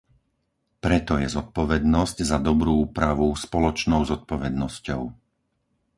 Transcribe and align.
Preto 0.85 1.13
je 1.21 1.27
zodpovednosť 1.37 2.17
za 2.31 2.37
dobrú 2.47 2.73
úpravu 2.89 3.27
spoločnou 3.45 4.01
zodpovednosťou. 4.11 5.01